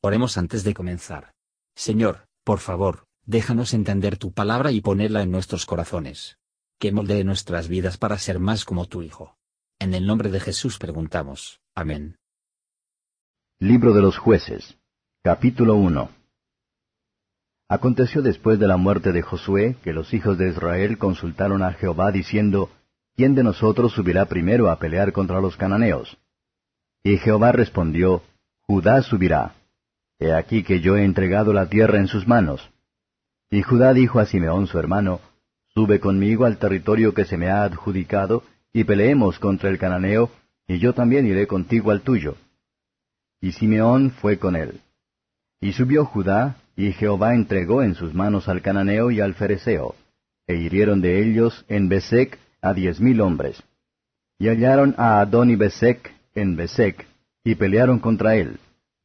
[0.00, 1.32] Oremos antes de comenzar.
[1.74, 6.38] Señor, por favor, déjanos entender tu palabra y ponerla en nuestros corazones.
[6.78, 9.36] Que moldee nuestras vidas para ser más como tu Hijo.
[9.80, 11.60] En el nombre de Jesús preguntamos.
[11.74, 12.16] Amén.
[13.58, 14.78] Libro de los Jueces.
[15.24, 16.10] Capítulo 1.
[17.68, 22.12] Aconteció después de la muerte de Josué que los hijos de Israel consultaron a Jehová
[22.12, 22.70] diciendo,
[23.16, 26.16] ¿Quién de nosotros subirá primero a pelear contra los cananeos?
[27.02, 28.22] Y Jehová respondió,
[28.62, 29.57] Judá subirá.
[30.18, 32.68] He aquí que yo he entregado la tierra en sus manos.
[33.50, 35.20] Y Judá dijo a Simeón su hermano,
[35.74, 38.42] Sube conmigo al territorio que se me ha adjudicado,
[38.72, 40.30] y peleemos contra el cananeo,
[40.66, 42.36] y yo también iré contigo al tuyo.
[43.40, 44.80] Y Simeón fue con él.
[45.60, 49.94] Y subió Judá, y Jehová entregó en sus manos al cananeo y al fereceo,
[50.46, 53.62] e hirieron de ellos en Besec a diez mil hombres.
[54.38, 57.06] Y hallaron a Adoni Besec en Besec,
[57.44, 58.58] y pelearon contra él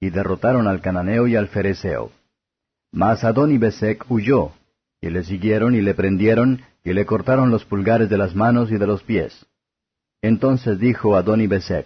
[0.04, 2.12] y derrotaron al cananeo y al fereceo.
[2.92, 4.52] Mas Adón y Besec huyó,
[5.00, 8.78] y le siguieron y le prendieron, y le cortaron los pulgares de las manos y
[8.78, 9.46] de los pies.
[10.22, 11.86] Entonces dijo Adón y Besec,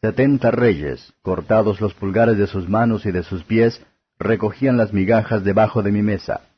[0.00, 3.84] Setenta reyes, cortados los pulgares de sus manos y de sus pies,
[4.18, 6.48] recogían las migajas debajo de mi mesa.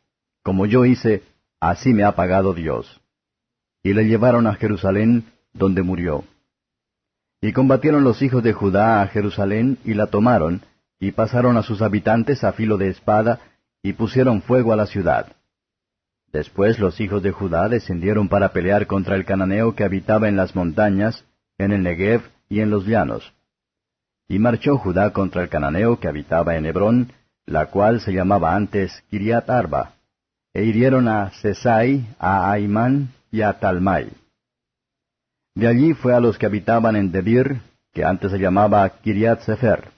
[0.45, 1.25] Como yo hice,
[1.59, 3.01] así me ha pagado Dios.
[3.83, 6.23] Y le llevaron a Jerusalén, donde murió.
[7.41, 10.63] Y combatieron los hijos de Judá a Jerusalén, y la tomaron,
[10.99, 13.41] y pasaron a sus habitantes a filo de espada,
[13.83, 15.37] y pusieron fuego a la ciudad.
[16.33, 20.57] Después los hijos de Judá descendieron para pelear contra el cananeo que habitaba en las
[20.57, 21.25] montañas,
[21.59, 23.33] en el Negev y en los llanos.
[24.29, 27.13] Y marchó Judá contra el cananeo que habitaba en Hebrón,
[27.47, 29.95] la cual se llamaba antes Kiriat Arba,
[30.53, 34.11] e hirieron a Sesai, a Aimán y a Talmai.
[35.55, 37.61] De allí fue a los que habitaban en Debir,
[37.93, 39.96] que antes se llamaba Kiriat Sefer.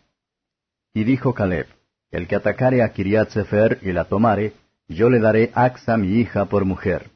[0.94, 1.66] Y dijo Caleb,
[2.10, 4.54] El que atacare a Kiriat Sefer y la tomare,
[4.88, 7.10] yo le daré Axa mi hija por mujer.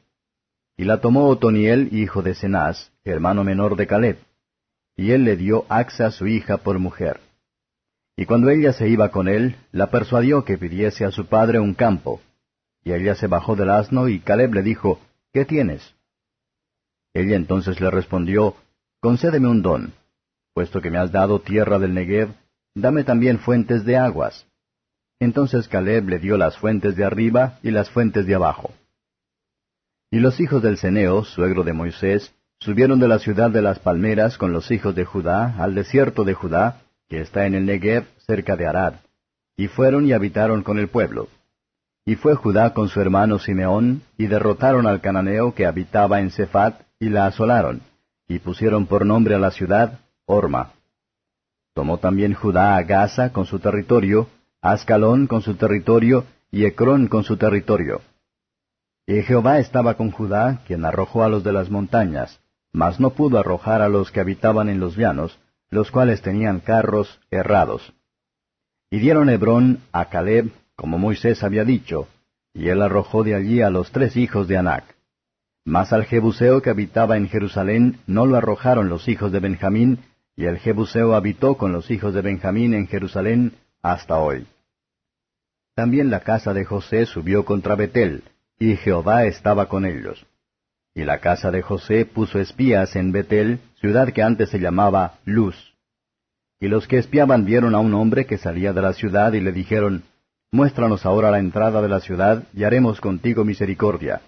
[0.77, 4.17] Y la tomó Otoniel, hijo de Cenaz, hermano menor de Caleb.
[4.95, 7.19] Y él le dio Axa su hija por mujer.
[8.15, 11.73] Y cuando ella se iba con él, la persuadió que pidiese a su padre un
[11.73, 12.21] campo.
[12.83, 14.99] Y ella se bajó del asno y Caleb le dijo,
[15.31, 15.95] ¿Qué tienes?
[17.13, 18.55] Ella entonces le respondió,
[18.99, 19.93] Concédeme un don,
[20.53, 22.29] puesto que me has dado tierra del Negev,
[22.75, 24.45] dame también fuentes de aguas.
[25.19, 28.71] Entonces Caleb le dio las fuentes de arriba y las fuentes de abajo.
[30.11, 34.37] Y los hijos del Ceneo, suegro de Moisés, subieron de la ciudad de las palmeras
[34.37, 38.55] con los hijos de Judá al desierto de Judá, que está en el Negev cerca
[38.55, 38.95] de Arad,
[39.57, 41.29] y fueron y habitaron con el pueblo.
[42.05, 46.81] Y fue Judá con su hermano Simeón, y derrotaron al cananeo que habitaba en Cefat,
[46.99, 47.81] y la asolaron,
[48.27, 50.73] y pusieron por nombre a la ciudad Orma.
[51.73, 54.27] Tomó también Judá a Gaza con su territorio,
[54.61, 58.01] Ascalón con su territorio, y Ecrón con su territorio.
[59.07, 62.39] Y Jehová estaba con Judá, quien arrojó a los de las montañas,
[62.71, 65.39] mas no pudo arrojar a los que habitaban en los llanos,
[65.69, 67.93] los cuales tenían carros errados.
[68.91, 72.07] Y dieron Hebrón a Caleb, como Moisés había dicho,
[72.53, 74.95] y él arrojó de allí a los tres hijos de Anac.
[75.65, 79.99] Mas al Jebuseo que habitaba en Jerusalén no lo arrojaron los hijos de Benjamín,
[80.35, 84.47] y el Jebuseo habitó con los hijos de Benjamín en Jerusalén hasta hoy.
[85.75, 88.23] También la casa de José subió contra Betel,
[88.59, 90.25] y Jehová estaba con ellos.
[90.95, 95.73] Y la casa de José puso espías en Betel, ciudad que antes se llamaba Luz.
[96.59, 99.51] Y los que espiaban vieron a un hombre que salía de la ciudad y le
[99.51, 100.03] dijeron,
[100.51, 104.21] Muéstranos ahora la entrada de la ciudad, y haremos contigo misericordia.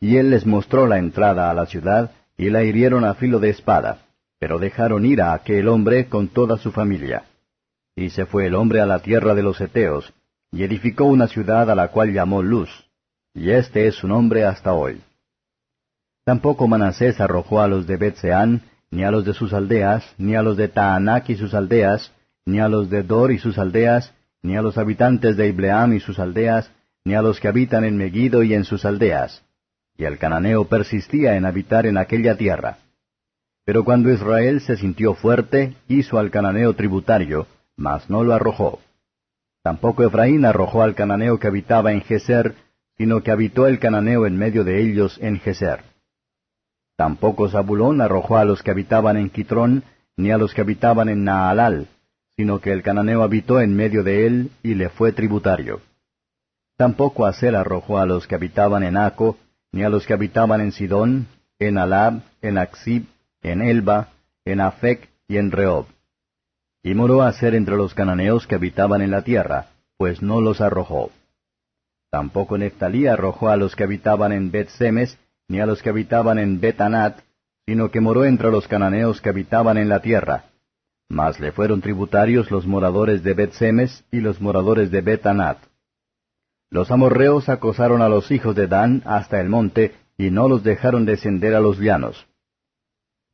[0.00, 3.50] Y él les mostró la entrada a la ciudad, y la hirieron a filo de
[3.50, 4.05] espada
[4.38, 7.24] pero dejaron ir a aquel hombre con toda su familia.
[7.94, 10.12] Y se fue el hombre a la tierra de los Eteos,
[10.52, 12.70] y edificó una ciudad a la cual llamó Luz,
[13.34, 15.00] y este es su nombre hasta hoy.
[16.24, 20.42] Tampoco Manasés arrojó a los de Betseán, ni a los de sus aldeas, ni a
[20.42, 22.12] los de Taanac y sus aldeas,
[22.44, 24.12] ni a los de Dor y sus aldeas,
[24.42, 26.70] ni a los habitantes de Ibleam y sus aldeas,
[27.04, 29.42] ni a los que habitan en Megiddo y en sus aldeas.
[29.96, 32.78] Y el cananeo persistía en habitar en aquella tierra.
[33.66, 38.78] Pero cuando Israel se sintió fuerte, hizo al cananeo tributario, mas no lo arrojó.
[39.64, 42.54] Tampoco Efraín arrojó al cananeo que habitaba en Geser,
[42.96, 45.80] sino que habitó el cananeo en medio de ellos en Geser.
[46.96, 49.82] Tampoco Zabulón arrojó a los que habitaban en Quitrón,
[50.16, 51.88] ni a los que habitaban en Naalal,
[52.36, 55.80] sino que el cananeo habitó en medio de él y le fue tributario.
[56.76, 59.38] Tampoco Asel arrojó a los que habitaban en Aco,
[59.72, 61.26] ni a los que habitaban en Sidón,
[61.58, 63.06] en Alab, en Axib,
[63.46, 64.08] en Elba,
[64.44, 65.86] en Afec y en Rehob.
[66.82, 70.60] Y moró a ser entre los cananeos que habitaban en la tierra, pues no los
[70.60, 71.10] arrojó.
[72.10, 76.60] Tampoco Neftalí arrojó a los que habitaban en Bet-Semes, ni a los que habitaban en
[76.60, 77.20] Bet-Anat,
[77.66, 80.44] sino que moró entre los cananeos que habitaban en la tierra.
[81.08, 85.58] Mas le fueron tributarios los moradores de Bet-Semes y los moradores de Bet-Anat.
[86.70, 91.04] Los amorreos acosaron a los hijos de Dan hasta el monte, y no los dejaron
[91.04, 92.26] descender a los llanos.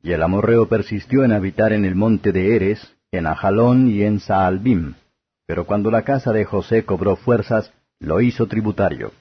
[0.05, 4.19] Y el amorreo persistió en habitar en el monte de Eres, en Ajalón y en
[4.19, 4.95] Saalbim.
[5.47, 9.13] Pero cuando la casa de José cobró fuerzas, lo hizo tributario.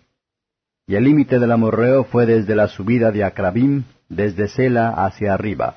[0.88, 5.76] Y el límite del amorreo fue desde la subida de Acrabim, desde Sela hacia arriba.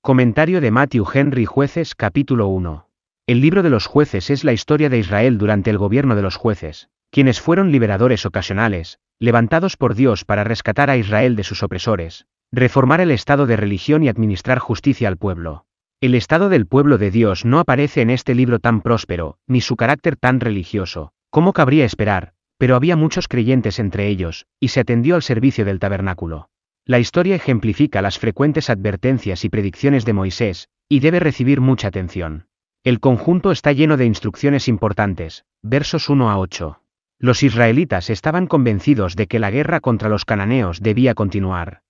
[0.00, 2.88] Comentario de Matthew Henry Jueces capítulo 1.
[3.26, 6.36] El libro de los jueces es la historia de Israel durante el gobierno de los
[6.36, 12.26] jueces, quienes fueron liberadores ocasionales, levantados por Dios para rescatar a Israel de sus opresores,
[12.52, 15.64] reformar el estado de religión y administrar justicia al pueblo.
[16.02, 19.76] El estado del pueblo de Dios no aparece en este libro tan próspero, ni su
[19.76, 25.14] carácter tan religioso, como cabría esperar, pero había muchos creyentes entre ellos, y se atendió
[25.14, 26.50] al servicio del tabernáculo.
[26.84, 32.48] La historia ejemplifica las frecuentes advertencias y predicciones de Moisés, y debe recibir mucha atención.
[32.84, 36.82] El conjunto está lleno de instrucciones importantes, versos 1 a 8.
[37.18, 41.82] Los israelitas estaban convencidos de que la guerra contra los cananeos debía continuar.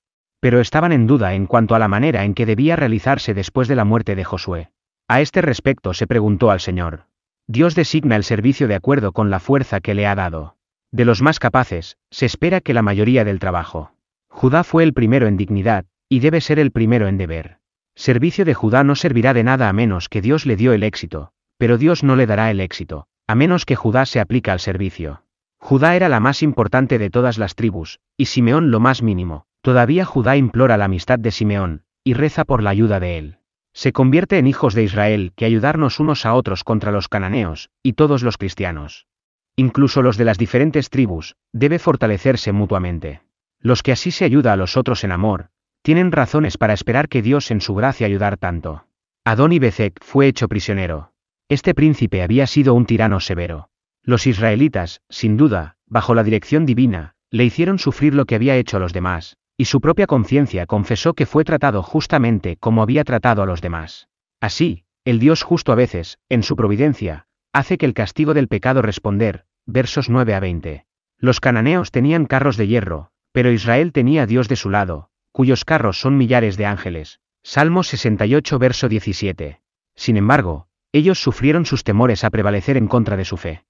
[0.42, 3.76] Pero estaban en duda en cuanto a la manera en que debía realizarse después de
[3.76, 4.72] la muerte de Josué.
[5.06, 7.04] A este respecto se preguntó al Señor.
[7.46, 10.56] Dios designa el servicio de acuerdo con la fuerza que le ha dado.
[10.90, 13.92] De los más capaces, se espera que la mayoría del trabajo.
[14.26, 17.58] Judá fue el primero en dignidad, y debe ser el primero en deber.
[17.94, 21.30] Servicio de Judá no servirá de nada a menos que Dios le dio el éxito,
[21.56, 25.22] pero Dios no le dará el éxito, a menos que Judá se aplica al servicio.
[25.58, 29.46] Judá era la más importante de todas las tribus, y Simeón lo más mínimo.
[29.62, 33.38] Todavía Judá implora la amistad de Simeón, y reza por la ayuda de él.
[33.72, 37.92] Se convierte en hijos de Israel que ayudarnos unos a otros contra los cananeos, y
[37.92, 39.06] todos los cristianos.
[39.54, 43.22] Incluso los de las diferentes tribus, debe fortalecerse mutuamente.
[43.60, 45.50] Los que así se ayuda a los otros en amor,
[45.82, 48.86] tienen razones para esperar que Dios en su gracia ayudar tanto.
[49.24, 51.12] Adón y Bezek fue hecho prisionero.
[51.48, 53.68] Este príncipe había sido un tirano severo.
[54.02, 58.76] Los israelitas, sin duda, bajo la dirección divina, le hicieron sufrir lo que había hecho
[58.76, 63.42] a los demás, y su propia conciencia confesó que fue tratado justamente como había tratado
[63.42, 64.08] a los demás.
[64.40, 68.82] Así, el Dios justo a veces, en su providencia, hace que el castigo del pecado
[68.82, 70.86] responder, versos 9 a 20.
[71.18, 75.64] Los cananeos tenían carros de hierro, pero Israel tenía a Dios de su lado, cuyos
[75.64, 77.20] carros son millares de ángeles.
[77.42, 79.60] Salmo 68 verso 17.
[79.94, 83.64] Sin embargo, ellos sufrieron sus temores a prevalecer en contra de su fe.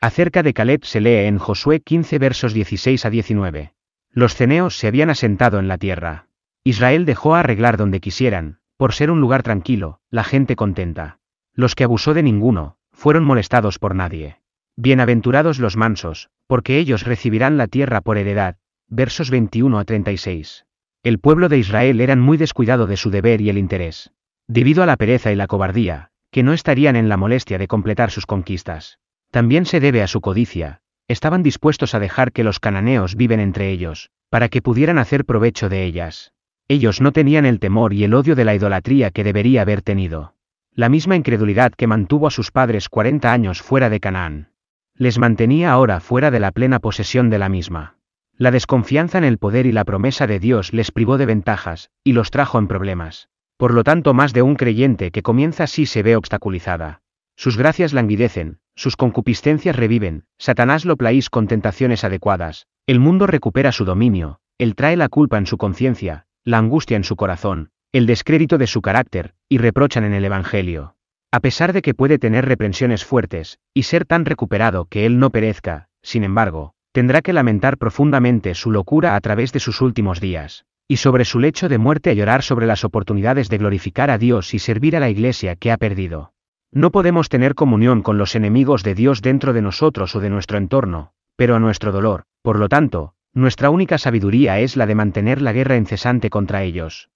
[0.00, 3.74] Acerca de Caleb se lee en Josué 15 versos 16 a 19.
[4.18, 6.26] Los ceneos se habían asentado en la tierra.
[6.64, 11.20] Israel dejó arreglar donde quisieran, por ser un lugar tranquilo, la gente contenta.
[11.54, 14.40] Los que abusó de ninguno, fueron molestados por nadie.
[14.74, 18.56] Bienaventurados los mansos, porque ellos recibirán la tierra por heredad.
[18.88, 20.64] Versos 21 a 36
[21.04, 24.10] el pueblo de Israel eran muy descuidado de su deber y el interés.
[24.48, 28.10] Debido a la pereza y la cobardía, que no estarían en la molestia de completar
[28.10, 28.98] sus conquistas.
[29.30, 33.70] También se debe a su codicia, estaban dispuestos a dejar que los cananeos viven entre
[33.70, 36.32] ellos, para que pudieran hacer provecho de ellas.
[36.68, 40.34] Ellos no tenían el temor y el odio de la idolatría que debería haber tenido.
[40.74, 44.50] La misma incredulidad que mantuvo a sus padres 40 años fuera de Canaán.
[44.94, 47.96] Les mantenía ahora fuera de la plena posesión de la misma.
[48.36, 52.12] La desconfianza en el poder y la promesa de Dios les privó de ventajas, y
[52.12, 53.28] los trajo en problemas.
[53.56, 57.00] Por lo tanto, más de un creyente que comienza así se ve obstaculizada.
[57.34, 63.72] Sus gracias languidecen, sus concupiscencias reviven, Satanás lo plaís con tentaciones adecuadas, el mundo recupera
[63.72, 68.06] su dominio, él trae la culpa en su conciencia, la angustia en su corazón, el
[68.06, 70.94] descrédito de su carácter, y reprochan en el Evangelio.
[71.32, 75.30] A pesar de que puede tener reprensiones fuertes, y ser tan recuperado que él no
[75.30, 80.66] perezca, sin embargo, tendrá que lamentar profundamente su locura a través de sus últimos días,
[80.86, 84.54] y sobre su lecho de muerte a llorar sobre las oportunidades de glorificar a Dios
[84.54, 86.32] y servir a la Iglesia que ha perdido.
[86.72, 90.58] No podemos tener comunión con los enemigos de Dios dentro de nosotros o de nuestro
[90.58, 95.40] entorno, pero a nuestro dolor, por lo tanto, nuestra única sabiduría es la de mantener
[95.40, 97.10] la guerra incesante contra ellos.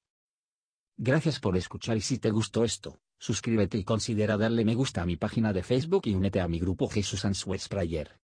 [0.97, 5.07] Gracias por escuchar y si te gustó esto, suscríbete y considera darle me gusta a
[5.07, 8.22] mi página de Facebook y únete a mi grupo Jesús Answers Prayer.